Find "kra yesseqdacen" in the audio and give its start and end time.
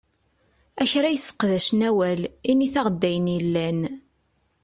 0.91-1.81